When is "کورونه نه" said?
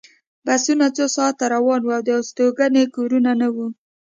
2.95-3.47